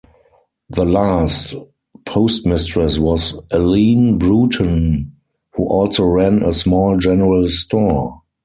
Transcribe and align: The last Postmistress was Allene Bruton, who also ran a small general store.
The 0.71 0.83
last 0.83 1.53
Postmistress 2.07 2.97
was 2.97 3.33
Allene 3.51 4.17
Bruton, 4.17 5.11
who 5.53 5.67
also 5.67 6.05
ran 6.05 6.41
a 6.41 6.53
small 6.53 6.97
general 6.97 7.47
store. 7.49 8.23